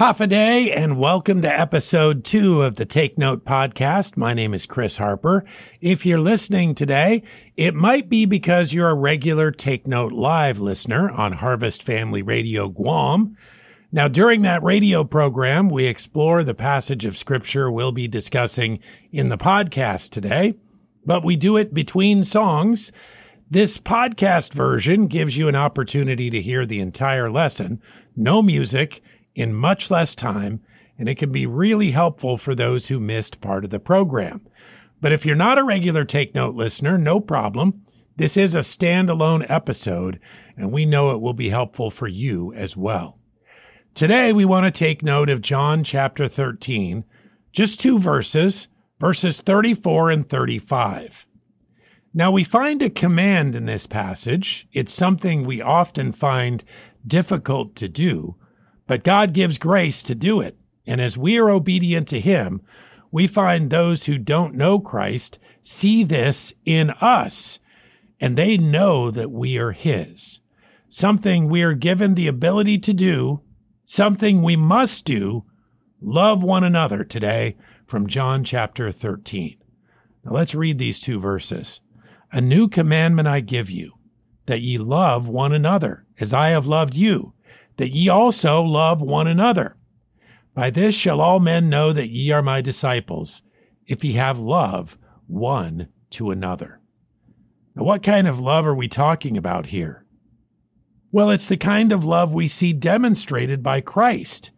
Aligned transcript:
Hafa 0.00 0.26
Adai 0.26 0.74
and 0.74 0.96
welcome 0.96 1.42
to 1.42 1.60
episode 1.60 2.24
two 2.24 2.62
of 2.62 2.76
the 2.76 2.86
Take 2.86 3.18
Note 3.18 3.44
podcast. 3.44 4.16
My 4.16 4.32
name 4.32 4.54
is 4.54 4.64
Chris 4.64 4.96
Harper. 4.96 5.44
If 5.82 6.06
you're 6.06 6.18
listening 6.18 6.74
today, 6.74 7.22
it 7.54 7.74
might 7.74 8.08
be 8.08 8.24
because 8.24 8.72
you're 8.72 8.88
a 8.88 8.94
regular 8.94 9.50
Take 9.50 9.86
Note 9.86 10.12
live 10.12 10.58
listener 10.58 11.10
on 11.10 11.32
Harvest 11.32 11.82
Family 11.82 12.22
Radio 12.22 12.70
Guam. 12.70 13.36
Now, 13.92 14.08
during 14.08 14.40
that 14.40 14.62
radio 14.62 15.04
program, 15.04 15.68
we 15.68 15.84
explore 15.84 16.42
the 16.44 16.54
passage 16.54 17.04
of 17.04 17.18
scripture 17.18 17.70
we'll 17.70 17.92
be 17.92 18.08
discussing 18.08 18.78
in 19.12 19.28
the 19.28 19.36
podcast 19.36 20.08
today, 20.08 20.54
but 21.04 21.22
we 21.22 21.36
do 21.36 21.58
it 21.58 21.74
between 21.74 22.22
songs. 22.22 22.90
This 23.50 23.76
podcast 23.76 24.54
version 24.54 25.08
gives 25.08 25.36
you 25.36 25.46
an 25.46 25.56
opportunity 25.56 26.30
to 26.30 26.40
hear 26.40 26.64
the 26.64 26.80
entire 26.80 27.30
lesson, 27.30 27.82
no 28.16 28.40
music, 28.40 29.02
in 29.40 29.54
much 29.54 29.90
less 29.90 30.14
time, 30.14 30.60
and 30.98 31.08
it 31.08 31.16
can 31.16 31.32
be 31.32 31.46
really 31.46 31.92
helpful 31.92 32.36
for 32.36 32.54
those 32.54 32.88
who 32.88 33.00
missed 33.00 33.40
part 33.40 33.64
of 33.64 33.70
the 33.70 33.80
program. 33.80 34.46
But 35.00 35.12
if 35.12 35.24
you're 35.24 35.36
not 35.36 35.58
a 35.58 35.64
regular 35.64 36.04
Take 36.04 36.34
Note 36.34 36.54
listener, 36.54 36.98
no 36.98 37.20
problem. 37.20 37.82
This 38.16 38.36
is 38.36 38.54
a 38.54 38.58
standalone 38.58 39.46
episode, 39.48 40.20
and 40.56 40.70
we 40.70 40.84
know 40.84 41.10
it 41.10 41.20
will 41.20 41.32
be 41.32 41.48
helpful 41.48 41.90
for 41.90 42.06
you 42.06 42.52
as 42.52 42.76
well. 42.76 43.18
Today, 43.94 44.32
we 44.32 44.44
want 44.44 44.66
to 44.66 44.70
take 44.70 45.02
note 45.02 45.30
of 45.30 45.40
John 45.40 45.82
chapter 45.82 46.28
13, 46.28 47.04
just 47.52 47.80
two 47.80 47.98
verses, 47.98 48.68
verses 48.98 49.40
34 49.40 50.10
and 50.10 50.28
35. 50.28 51.26
Now, 52.12 52.30
we 52.30 52.44
find 52.44 52.82
a 52.82 52.90
command 52.90 53.56
in 53.56 53.66
this 53.66 53.86
passage. 53.86 54.68
It's 54.72 54.92
something 54.92 55.44
we 55.44 55.62
often 55.62 56.12
find 56.12 56.62
difficult 57.06 57.74
to 57.76 57.88
do, 57.88 58.36
but 58.90 59.04
God 59.04 59.32
gives 59.32 59.56
grace 59.56 60.02
to 60.02 60.16
do 60.16 60.40
it. 60.40 60.58
And 60.84 61.00
as 61.00 61.16
we 61.16 61.38
are 61.38 61.48
obedient 61.48 62.08
to 62.08 62.18
Him, 62.18 62.60
we 63.12 63.28
find 63.28 63.70
those 63.70 64.06
who 64.06 64.18
don't 64.18 64.56
know 64.56 64.80
Christ 64.80 65.38
see 65.62 66.02
this 66.02 66.52
in 66.64 66.90
us, 67.00 67.60
and 68.18 68.36
they 68.36 68.58
know 68.58 69.12
that 69.12 69.30
we 69.30 69.56
are 69.58 69.70
His. 69.70 70.40
Something 70.88 71.48
we 71.48 71.62
are 71.62 71.74
given 71.74 72.14
the 72.14 72.26
ability 72.26 72.78
to 72.78 72.92
do, 72.92 73.42
something 73.84 74.42
we 74.42 74.56
must 74.56 75.04
do, 75.04 75.44
love 76.00 76.42
one 76.42 76.64
another 76.64 77.04
today 77.04 77.56
from 77.86 78.08
John 78.08 78.42
chapter 78.42 78.90
13. 78.90 79.56
Now 80.24 80.32
let's 80.32 80.56
read 80.56 80.78
these 80.78 80.98
two 80.98 81.20
verses. 81.20 81.80
A 82.32 82.40
new 82.40 82.66
commandment 82.66 83.28
I 83.28 83.38
give 83.38 83.70
you, 83.70 83.92
that 84.46 84.62
ye 84.62 84.78
love 84.78 85.28
one 85.28 85.52
another 85.52 86.06
as 86.18 86.34
I 86.34 86.48
have 86.48 86.66
loved 86.66 86.96
you 86.96 87.34
that 87.80 87.94
ye 87.94 88.10
also 88.10 88.60
love 88.60 89.00
one 89.00 89.26
another. 89.26 89.74
By 90.54 90.68
this 90.68 90.94
shall 90.94 91.18
all 91.18 91.40
men 91.40 91.70
know 91.70 91.94
that 91.94 92.10
ye 92.10 92.30
are 92.30 92.42
my 92.42 92.60
disciples, 92.60 93.40
if 93.86 94.04
ye 94.04 94.12
have 94.12 94.38
love 94.38 94.98
one 95.26 95.88
to 96.10 96.30
another. 96.30 96.80
Now, 97.74 97.84
what 97.84 98.02
kind 98.02 98.28
of 98.28 98.38
love 98.38 98.66
are 98.66 98.74
we 98.74 98.86
talking 98.86 99.38
about 99.38 99.68
here? 99.68 100.04
Well, 101.10 101.30
it's 101.30 101.46
the 101.46 101.56
kind 101.56 101.90
of 101.90 102.04
love 102.04 102.34
we 102.34 102.48
see 102.48 102.74
demonstrated 102.74 103.62
by 103.62 103.80
Christ. 103.80 104.50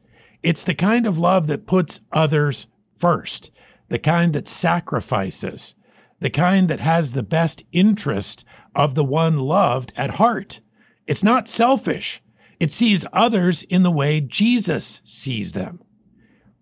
It's 0.43 0.65
the 0.65 0.75
kind 0.75 1.07
of 1.07 1.17
love 1.17 1.47
that 1.47 1.65
puts 1.65 2.01
others 2.11 2.67
first, 2.97 3.53
the 3.89 4.01
kind 4.01 4.33
that 4.33 4.49
sacrifices, 4.49 5.77
the 6.19 6.31
kind 6.31 6.69
that 6.69 6.81
has 6.81 7.13
the 7.13 7.23
best 7.23 7.63
interest 7.71 8.45
of 8.75 8.97
the 8.97 9.05
one 9.05 9.39
loved 9.39 9.93
at 9.97 10.17
heart. 10.17 10.61
It's 11.07 11.23
not 11.23 11.49
selfish. 11.49 12.21
It 12.63 12.71
sees 12.71 13.05
others 13.13 13.65
in 13.65 13.83
the 13.83 13.91
way 13.91 14.21
Jesus 14.21 15.01
sees 15.03 15.53
them. 15.53 15.83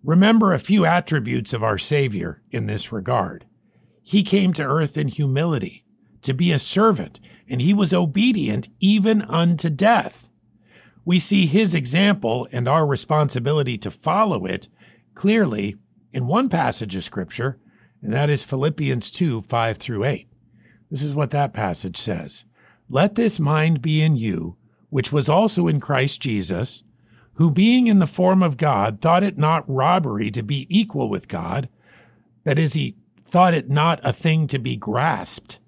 Remember 0.03 0.51
a 0.51 0.57
few 0.57 0.83
attributes 0.83 1.53
of 1.53 1.61
our 1.61 1.77
Savior 1.77 2.41
in 2.49 2.65
this 2.65 2.91
regard. 2.91 3.45
He 4.01 4.23
came 4.23 4.51
to 4.53 4.65
earth 4.65 4.97
in 4.97 5.09
humility, 5.09 5.85
to 6.23 6.33
be 6.33 6.51
a 6.51 6.57
servant, 6.57 7.19
and 7.47 7.61
he 7.61 7.71
was 7.71 7.93
obedient 7.93 8.67
even 8.79 9.21
unto 9.21 9.69
death. 9.69 10.31
We 11.05 11.19
see 11.19 11.45
his 11.45 11.75
example 11.75 12.47
and 12.51 12.67
our 12.67 12.87
responsibility 12.87 13.77
to 13.77 13.91
follow 13.91 14.47
it 14.47 14.69
clearly 15.13 15.75
in 16.11 16.25
one 16.25 16.49
passage 16.49 16.95
of 16.95 17.03
Scripture, 17.03 17.59
and 18.01 18.11
that 18.11 18.31
is 18.31 18.43
Philippians 18.43 19.11
2 19.11 19.43
5 19.43 19.77
through 19.77 20.05
8. 20.05 20.27
This 20.89 21.03
is 21.03 21.13
what 21.13 21.29
that 21.29 21.53
passage 21.53 21.97
says 21.97 22.45
Let 22.89 23.13
this 23.13 23.39
mind 23.39 23.83
be 23.83 24.01
in 24.01 24.15
you 24.15 24.57
which 24.91 25.11
was 25.11 25.27
also 25.27 25.67
in 25.67 25.79
Christ 25.79 26.21
Jesus, 26.21 26.83
who 27.35 27.49
being 27.49 27.87
in 27.87 27.97
the 27.97 28.05
form 28.05 28.43
of 28.43 28.57
God 28.57 29.01
thought 29.01 29.23
it 29.23 29.37
not 29.37 29.67
robbery 29.67 30.29
to 30.29 30.43
be 30.43 30.67
equal 30.69 31.09
with 31.09 31.27
God, 31.27 31.69
that 32.43 32.59
is, 32.59 32.73
he 32.73 32.97
thought 33.23 33.53
it 33.53 33.69
not 33.69 33.99
a 34.03 34.13
thing 34.13 34.45
to 34.47 34.59
be 34.59 34.75
grasped. 34.75 35.59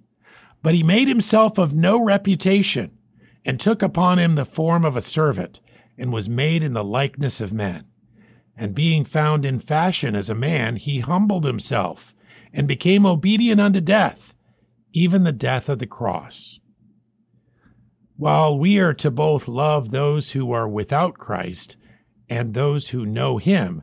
But 0.62 0.76
he 0.76 0.84
made 0.84 1.08
himself 1.08 1.58
of 1.58 1.74
no 1.74 2.04
reputation, 2.04 2.98
and 3.46 3.60
took 3.60 3.82
upon 3.82 4.20
him 4.20 4.36
the 4.36 4.46
form 4.46 4.86
of 4.86 4.96
a 4.96 5.02
servant, 5.02 5.62
and 5.98 6.12
was 6.12 6.30
made 6.30 6.62
in 6.62 6.74
the 6.74 6.84
likeness 6.84 7.40
of 7.40 7.54
men. 7.54 7.86
And 8.58 8.76
being 8.76 9.06
found 9.06 9.46
in 9.46 9.60
fashion 9.60 10.16
as 10.16 10.30
a 10.30 10.36
man, 10.36 10.76
he 10.76 11.00
humbled 11.00 11.46
himself, 11.46 12.14
and 12.54 12.68
became 12.68 13.06
obedient 13.06 13.62
unto 13.62 13.80
death, 13.82 14.36
even 14.92 15.24
the 15.24 15.32
death 15.32 15.70
of 15.70 15.80
the 15.80 15.88
cross. 15.88 16.60
While 18.24 18.58
we 18.58 18.80
are 18.80 18.94
to 18.94 19.12
both 19.12 19.50
love 19.50 19.92
those 19.92 20.32
who 20.32 20.54
are 20.54 20.66
without 20.66 21.16
Christ 21.16 21.76
and 22.30 22.54
those 22.54 22.92
who 22.92 23.06
know 23.06 23.38
Him, 23.38 23.82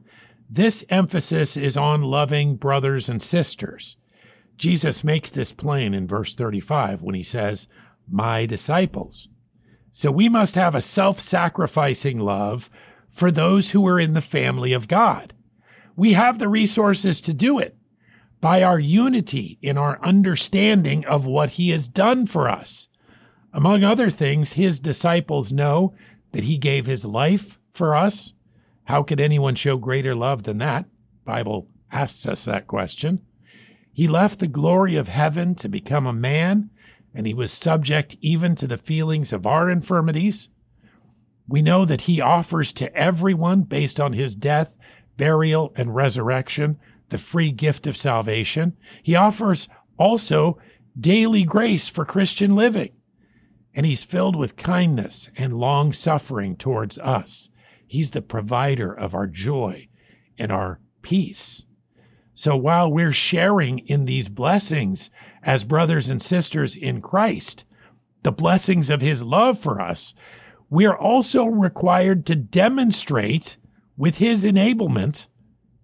this 0.48 0.82
emphasis 0.88 1.58
is 1.58 1.76
on 1.76 2.00
loving 2.00 2.56
brothers 2.56 3.10
and 3.10 3.20
sisters. 3.20 3.98
Jesus 4.56 5.04
makes 5.04 5.28
this 5.28 5.52
plain 5.52 5.92
in 5.92 6.08
verse 6.08 6.34
35 6.34 7.02
when 7.02 7.14
he 7.14 7.22
says, 7.22 7.68
My 8.08 8.46
disciples. 8.46 9.28
So 9.92 10.10
we 10.10 10.30
must 10.30 10.54
have 10.54 10.74
a 10.74 10.80
self 10.80 11.20
sacrificing 11.20 12.18
love 12.18 12.70
for 13.10 13.30
those 13.30 13.72
who 13.72 13.86
are 13.86 14.00
in 14.00 14.14
the 14.14 14.22
family 14.22 14.72
of 14.72 14.88
God. 14.88 15.34
We 15.96 16.14
have 16.14 16.38
the 16.38 16.48
resources 16.48 17.20
to 17.20 17.34
do 17.34 17.58
it 17.58 17.76
by 18.40 18.62
our 18.62 18.78
unity 18.78 19.58
in 19.60 19.76
our 19.76 20.02
understanding 20.02 21.04
of 21.04 21.26
what 21.26 21.50
He 21.50 21.68
has 21.72 21.88
done 21.88 22.24
for 22.24 22.48
us. 22.48 22.88
Among 23.52 23.82
other 23.82 24.10
things, 24.10 24.52
his 24.52 24.78
disciples 24.78 25.52
know 25.52 25.94
that 26.32 26.44
he 26.44 26.56
gave 26.56 26.86
his 26.86 27.04
life 27.04 27.58
for 27.72 27.94
us. 27.94 28.34
How 28.84 29.02
could 29.02 29.20
anyone 29.20 29.56
show 29.56 29.76
greater 29.76 30.14
love 30.14 30.44
than 30.44 30.58
that? 30.58 30.86
Bible 31.24 31.68
asks 31.90 32.26
us 32.26 32.44
that 32.44 32.68
question. 32.68 33.20
He 33.92 34.06
left 34.06 34.38
the 34.38 34.48
glory 34.48 34.94
of 34.96 35.08
heaven 35.08 35.54
to 35.56 35.68
become 35.68 36.06
a 36.06 36.12
man, 36.12 36.70
and 37.12 37.26
he 37.26 37.34
was 37.34 37.50
subject 37.50 38.16
even 38.20 38.54
to 38.54 38.68
the 38.68 38.78
feelings 38.78 39.32
of 39.32 39.46
our 39.46 39.68
infirmities. 39.68 40.48
We 41.48 41.60
know 41.60 41.84
that 41.84 42.02
he 42.02 42.20
offers 42.20 42.72
to 42.74 42.94
everyone, 42.94 43.62
based 43.62 43.98
on 43.98 44.12
his 44.12 44.36
death, 44.36 44.76
burial, 45.16 45.72
and 45.74 45.94
resurrection, 45.94 46.78
the 47.08 47.18
free 47.18 47.50
gift 47.50 47.88
of 47.88 47.96
salvation. 47.96 48.76
He 49.02 49.16
offers 49.16 49.68
also 49.98 50.58
daily 50.98 51.42
grace 51.42 51.88
for 51.88 52.04
Christian 52.04 52.54
living 52.54 52.94
and 53.74 53.86
he's 53.86 54.04
filled 54.04 54.36
with 54.36 54.56
kindness 54.56 55.30
and 55.38 55.54
long 55.54 55.92
suffering 55.92 56.56
towards 56.56 56.98
us. 56.98 57.48
He's 57.86 58.10
the 58.10 58.22
provider 58.22 58.92
of 58.92 59.14
our 59.14 59.26
joy 59.26 59.88
and 60.38 60.50
our 60.50 60.80
peace. 61.02 61.64
So 62.34 62.56
while 62.56 62.90
we're 62.90 63.12
sharing 63.12 63.80
in 63.80 64.04
these 64.04 64.28
blessings 64.28 65.10
as 65.42 65.64
brothers 65.64 66.08
and 66.08 66.22
sisters 66.22 66.74
in 66.74 67.00
Christ, 67.00 67.64
the 68.22 68.32
blessings 68.32 68.90
of 68.90 69.00
his 69.00 69.22
love 69.22 69.58
for 69.58 69.80
us, 69.80 70.14
we're 70.68 70.96
also 70.96 71.46
required 71.46 72.26
to 72.26 72.36
demonstrate 72.36 73.56
with 73.96 74.18
his 74.18 74.44
enablement 74.44 75.26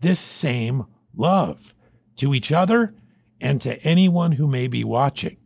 this 0.01 0.21
same 0.21 0.85
love 1.15 1.75
to 2.17 2.35
each 2.35 2.53
other 2.53 2.95
and 3.41 3.61
to 3.61 3.83
anyone 3.83 4.33
who 4.33 4.47
may 4.47 4.67
be 4.67 4.85
watching 4.85 5.37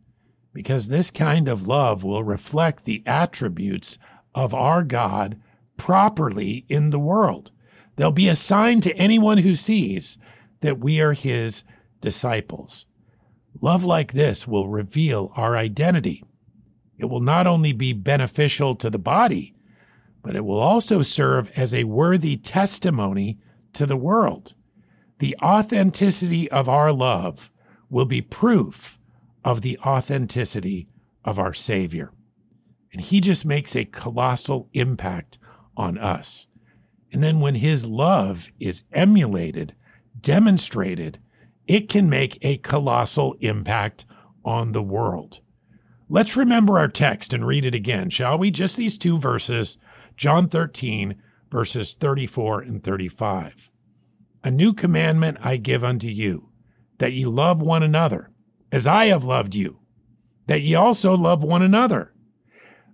because 0.53 0.87
this 0.87 1.11
kind 1.11 1.47
of 1.47 1.67
love 1.67 2.03
will 2.03 2.23
reflect 2.23 2.85
the 2.85 3.03
attributes 3.05 3.97
of 4.35 4.53
our 4.53 4.83
God 4.83 5.39
properly 5.77 6.65
in 6.67 6.89
the 6.89 6.99
world. 6.99 7.51
They'll 7.95 8.11
be 8.11 8.27
a 8.27 8.35
sign 8.35 8.81
to 8.81 8.95
anyone 8.95 9.39
who 9.39 9.55
sees 9.55 10.17
that 10.61 10.79
we 10.79 11.01
are 11.01 11.13
his 11.13 11.63
disciples. 12.01 12.85
Love 13.61 13.83
like 13.83 14.13
this 14.13 14.47
will 14.47 14.69
reveal 14.69 15.31
our 15.35 15.55
identity. 15.55 16.23
It 16.97 17.05
will 17.05 17.21
not 17.21 17.47
only 17.47 17.73
be 17.73 17.93
beneficial 17.93 18.75
to 18.75 18.89
the 18.89 18.99
body, 18.99 19.55
but 20.23 20.35
it 20.35 20.45
will 20.45 20.59
also 20.59 21.01
serve 21.01 21.51
as 21.57 21.73
a 21.73 21.85
worthy 21.85 22.37
testimony 22.37 23.39
to 23.73 23.85
the 23.85 23.97
world. 23.97 24.53
The 25.19 25.35
authenticity 25.41 26.49
of 26.49 26.69
our 26.69 26.91
love 26.91 27.51
will 27.89 28.05
be 28.05 28.21
proof 28.21 28.99
of 29.43 29.61
the 29.61 29.77
authenticity 29.79 30.87
of 31.23 31.39
our 31.39 31.53
Savior. 31.53 32.11
And 32.91 33.01
he 33.01 33.21
just 33.21 33.45
makes 33.45 33.75
a 33.75 33.85
colossal 33.85 34.69
impact 34.73 35.37
on 35.77 35.97
us. 35.97 36.47
And 37.13 37.23
then 37.23 37.39
when 37.39 37.55
his 37.55 37.85
love 37.85 38.49
is 38.59 38.83
emulated, 38.91 39.75
demonstrated, 40.19 41.19
it 41.67 41.89
can 41.89 42.09
make 42.09 42.37
a 42.41 42.57
colossal 42.57 43.35
impact 43.39 44.05
on 44.43 44.71
the 44.71 44.81
world. 44.81 45.39
Let's 46.09 46.35
remember 46.35 46.77
our 46.77 46.87
text 46.87 47.33
and 47.33 47.45
read 47.45 47.65
it 47.65 47.75
again, 47.75 48.09
shall 48.09 48.37
we? 48.37 48.51
Just 48.51 48.75
these 48.75 48.97
two 48.97 49.17
verses, 49.17 49.77
John 50.17 50.47
13, 50.47 51.15
verses 51.49 51.93
34 51.93 52.61
and 52.61 52.83
35. 52.83 53.69
A 54.43 54.51
new 54.51 54.73
commandment 54.73 55.37
I 55.41 55.57
give 55.57 55.83
unto 55.83 56.07
you, 56.07 56.49
that 56.97 57.13
ye 57.13 57.25
love 57.25 57.61
one 57.61 57.83
another, 57.83 58.30
as 58.71 58.87
I 58.87 59.05
have 59.07 59.23
loved 59.23 59.55
you, 59.55 59.79
that 60.47 60.61
ye 60.61 60.75
also 60.75 61.15
love 61.15 61.43
one 61.43 61.61
another. 61.61 62.13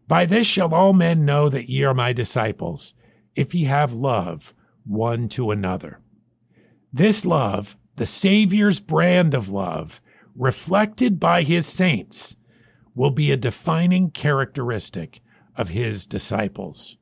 By 0.08 0.26
this 0.26 0.48
shall 0.48 0.74
all 0.74 0.94
men 0.94 1.26
know 1.26 1.50
that 1.50 1.70
ye 1.70 1.84
are 1.84 1.94
my 1.94 2.14
disciples, 2.14 2.94
if 3.36 3.54
ye 3.54 3.66
have 3.66 3.94
love 3.94 4.54
one 4.86 5.28
to 5.30 5.52
another. 5.52 6.00
This 6.92 7.26
love, 7.26 7.78
the 7.98 8.06
Savior's 8.06 8.80
brand 8.80 9.34
of 9.34 9.50
love, 9.50 10.02
reflected 10.36 11.20
by 11.20 11.44
his 11.44 11.66
saints, 11.66 12.36
will 12.96 13.12
be 13.12 13.32
a 13.32 13.38
defining 13.38 14.10
characteristic 14.10 15.22
of 15.56 15.70
his 15.70 16.08
disciples. 16.08 16.98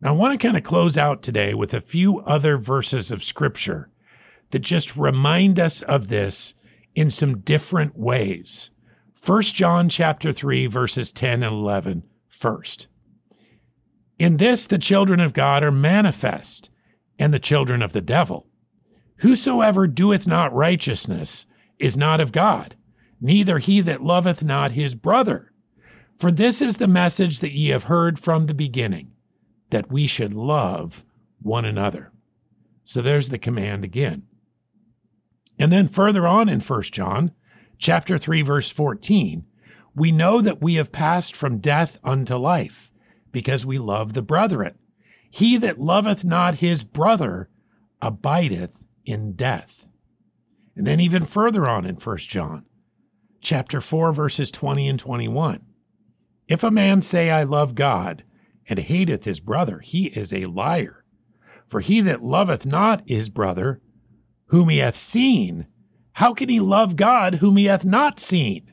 Now, 0.00 0.10
I 0.10 0.16
want 0.16 0.38
to 0.38 0.46
kind 0.46 0.56
of 0.56 0.62
close 0.62 0.96
out 0.96 1.22
today 1.22 1.54
with 1.54 1.72
a 1.72 1.80
few 1.80 2.20
other 2.20 2.58
verses 2.58 3.10
of 3.10 3.22
scripture 3.22 3.90
that 4.50 4.58
just 4.58 4.96
remind 4.96 5.58
us 5.58 5.80
of 5.82 6.08
this 6.08 6.54
in 6.94 7.10
some 7.10 7.40
different 7.40 7.98
ways. 7.98 8.70
1 9.24 9.42
John 9.42 9.88
chapter 9.88 10.32
3 10.32 10.66
verses 10.66 11.12
10 11.12 11.42
and 11.42 11.52
11 11.52 12.04
first. 12.28 12.88
In 14.18 14.36
this 14.36 14.66
the 14.66 14.78
children 14.78 15.20
of 15.20 15.32
God 15.32 15.62
are 15.62 15.72
manifest, 15.72 16.70
and 17.18 17.32
the 17.32 17.38
children 17.38 17.82
of 17.82 17.92
the 17.92 18.00
devil. 18.00 18.46
Whosoever 19.18 19.86
doeth 19.86 20.26
not 20.26 20.52
righteousness 20.52 21.46
is 21.78 21.96
not 21.96 22.20
of 22.20 22.32
God, 22.32 22.76
neither 23.20 23.58
he 23.58 23.80
that 23.80 24.02
loveth 24.02 24.42
not 24.42 24.72
his 24.72 24.94
brother. 24.94 25.52
For 26.16 26.30
this 26.30 26.62
is 26.62 26.76
the 26.76 26.88
message 26.88 27.40
that 27.40 27.52
ye 27.52 27.68
have 27.68 27.84
heard 27.84 28.18
from 28.18 28.46
the 28.46 28.54
beginning, 28.54 29.12
that 29.70 29.90
we 29.90 30.06
should 30.06 30.32
love 30.32 31.04
one 31.40 31.64
another. 31.64 32.12
So 32.84 33.02
there's 33.02 33.30
the 33.30 33.38
command 33.38 33.84
again. 33.84 34.24
And 35.58 35.72
then 35.72 35.88
further 35.88 36.26
on 36.26 36.48
in 36.48 36.60
1 36.60 36.82
John, 36.84 37.32
chapter 37.78 38.18
3 38.18 38.42
verse 38.42 38.70
14, 38.70 39.46
we 39.94 40.10
know 40.10 40.40
that 40.40 40.60
we 40.60 40.74
have 40.74 40.92
passed 40.92 41.36
from 41.36 41.58
death 41.58 41.98
unto 42.02 42.34
life 42.34 42.90
because 43.30 43.64
we 43.64 43.78
love 43.78 44.12
the 44.12 44.22
brethren. 44.22 44.76
He 45.30 45.56
that 45.58 45.78
loveth 45.80 46.24
not 46.24 46.56
his 46.56 46.84
brother 46.84 47.48
abideth 48.00 48.84
in 49.04 49.34
death. 49.34 49.86
And 50.76 50.86
then 50.86 51.00
even 51.00 51.22
further 51.22 51.66
on 51.66 51.86
in 51.86 51.96
1 51.96 52.16
John, 52.18 52.66
chapter 53.40 53.80
4 53.80 54.12
verses 54.12 54.50
20 54.50 54.88
and 54.88 54.98
21. 54.98 55.64
If 56.48 56.62
a 56.62 56.70
man 56.70 57.02
say 57.02 57.30
I 57.30 57.44
love 57.44 57.74
God 57.74 58.24
and 58.68 58.78
hateth 58.78 59.24
his 59.24 59.40
brother, 59.40 59.80
he 59.80 60.06
is 60.06 60.32
a 60.32 60.46
liar. 60.46 61.04
For 61.66 61.80
he 61.80 62.00
that 62.02 62.22
loveth 62.22 62.66
not 62.66 63.02
his 63.06 63.28
brother, 63.28 63.80
whom 64.46 64.68
he 64.68 64.78
hath 64.78 64.96
seen, 64.96 65.66
how 66.12 66.32
can 66.32 66.48
he 66.48 66.60
love 66.60 66.96
God 66.96 67.36
whom 67.36 67.56
he 67.56 67.64
hath 67.64 67.84
not 67.84 68.20
seen? 68.20 68.72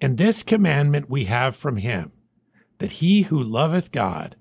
And 0.00 0.16
this 0.16 0.42
commandment 0.42 1.10
we 1.10 1.24
have 1.24 1.56
from 1.56 1.78
him, 1.78 2.12
that 2.78 2.92
he 2.92 3.22
who 3.22 3.42
loveth 3.42 3.90
God 3.90 4.36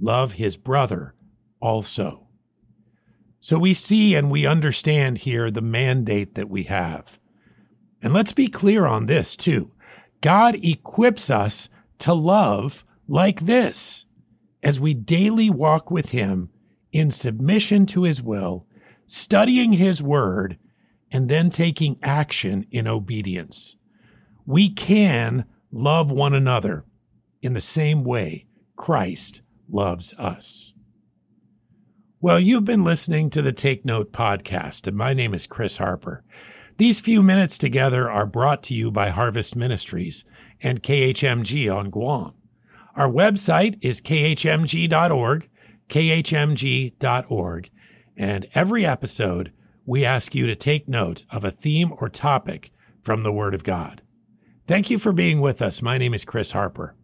love 0.00 0.32
his 0.32 0.56
brother 0.56 1.14
also. 1.60 2.28
So 3.40 3.58
we 3.58 3.74
see 3.74 4.14
and 4.14 4.30
we 4.30 4.44
understand 4.44 5.18
here 5.18 5.50
the 5.50 5.62
mandate 5.62 6.34
that 6.34 6.50
we 6.50 6.64
have. 6.64 7.18
And 8.02 8.12
let's 8.12 8.32
be 8.32 8.48
clear 8.48 8.86
on 8.86 9.06
this 9.06 9.36
too. 9.36 9.72
God 10.20 10.56
equips 10.64 11.30
us 11.30 11.68
to 11.98 12.12
love 12.12 12.84
like 13.06 13.40
this 13.40 14.04
as 14.62 14.80
we 14.80 14.94
daily 14.94 15.48
walk 15.48 15.90
with 15.90 16.10
him 16.10 16.50
in 16.92 17.10
submission 17.10 17.86
to 17.86 18.02
his 18.02 18.20
will, 18.22 18.66
studying 19.06 19.74
his 19.74 20.02
word, 20.02 20.58
and 21.10 21.28
then 21.28 21.50
taking 21.50 21.98
action 22.02 22.66
in 22.70 22.86
obedience. 22.86 23.76
We 24.44 24.68
can 24.70 25.44
love 25.70 26.10
one 26.10 26.34
another 26.34 26.84
in 27.42 27.52
the 27.52 27.60
same 27.60 28.04
way 28.04 28.46
Christ 28.76 29.42
loves 29.68 30.14
us. 30.14 30.72
Well, 32.20 32.40
you've 32.40 32.64
been 32.64 32.82
listening 32.82 33.30
to 33.30 33.42
the 33.42 33.52
Take 33.52 33.84
Note 33.84 34.12
podcast, 34.12 34.86
and 34.86 34.96
my 34.96 35.12
name 35.12 35.34
is 35.34 35.46
Chris 35.46 35.76
Harper. 35.76 36.24
These 36.78 37.00
few 37.00 37.22
minutes 37.22 37.56
together 37.56 38.10
are 38.10 38.26
brought 38.26 38.62
to 38.64 38.74
you 38.74 38.90
by 38.90 39.10
Harvest 39.10 39.54
Ministries 39.54 40.24
and 40.62 40.82
KHMG 40.82 41.74
on 41.74 41.90
Guam. 41.90 42.34
Our 42.94 43.10
website 43.10 43.78
is 43.80 44.00
khmg.org, 44.00 45.48
khmg.org, 45.88 47.70
and 48.16 48.46
every 48.54 48.86
episode 48.86 49.52
we 49.84 50.04
ask 50.04 50.34
you 50.34 50.46
to 50.46 50.54
take 50.54 50.88
note 50.88 51.22
of 51.30 51.44
a 51.44 51.50
theme 51.50 51.92
or 51.98 52.08
topic 52.08 52.72
from 53.02 53.22
the 53.22 53.32
Word 53.32 53.54
of 53.54 53.64
God. 53.64 54.02
Thank 54.66 54.90
you 54.90 54.98
for 54.98 55.12
being 55.12 55.40
with 55.40 55.62
us. 55.62 55.80
My 55.80 55.96
name 55.96 56.12
is 56.12 56.24
Chris 56.24 56.52
Harper. 56.52 56.96